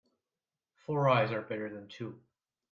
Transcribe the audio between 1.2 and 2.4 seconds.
are better than two.